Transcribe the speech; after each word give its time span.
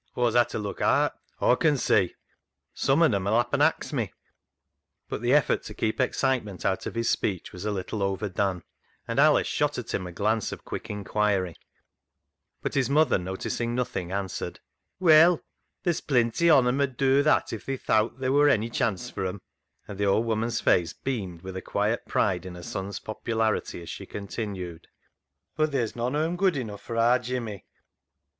Aw'st 0.17 0.35
ha' 0.35 0.47
to 0.49 0.57
look 0.57 0.81
aat, 0.81 1.13
Aw 1.41 1.55
con 1.55 1.77
see. 1.77 2.15
Some 2.73 3.03
on 3.03 3.13
'em 3.13 3.27
'11 3.27 3.37
happen 3.61 3.61
ax 3.61 3.93
me." 3.93 4.11
But 5.07 5.21
the 5.21 5.31
effort 5.31 5.61
to 5.65 5.75
keep 5.75 5.99
excitement 6.01 6.65
out 6.65 6.87
of 6.87 6.95
his 6.95 7.07
speech 7.07 7.53
was 7.53 7.65
a 7.65 7.71
little 7.71 8.01
overdone, 8.01 8.63
and 9.07 9.19
Alice 9.19 9.45
shot 9.45 9.77
at 9.77 9.93
him 9.93 10.07
a 10.07 10.11
glance 10.11 10.51
of 10.51 10.65
quick 10.65 10.89
inquiry, 10.89 11.55
but 12.63 12.73
his 12.73 12.89
mother, 12.89 13.19
noticing 13.19 13.75
nothing, 13.75 14.11
answered 14.11 14.59
—"Well, 14.99 15.43
theer's 15.83 16.01
plenty 16.01 16.49
on 16.49 16.67
'em 16.67 16.81
'ud 16.81 16.97
do 16.97 17.21
that 17.21 17.53
if 17.53 17.67
they 17.67 17.77
thowt 17.77 18.19
ther' 18.19 18.31
wor 18.31 18.49
ony 18.49 18.71
chance 18.71 19.11
for 19.11 19.27
'em," 19.27 19.39
and 19.87 19.99
the 19.99 20.05
old 20.07 20.25
woman's 20.25 20.61
face 20.61 20.93
beamed 20.93 21.43
with 21.43 21.63
quiet 21.63 22.07
pride 22.07 22.47
in 22.47 22.55
her 22.55 22.63
son's 22.63 22.97
popularity 22.99 23.83
as 23.83 23.89
she 23.89 24.07
continued, 24.07 24.87
'* 25.21 25.55
But 25.55 25.69
theer's 25.73 25.95
nooan 25.95 26.15
on 26.15 26.25
'em 26.25 26.35
good 26.37 26.57
enough 26.57 26.81
for 26.81 26.97
aar 26.97 27.19
Jimmy." 27.19 27.67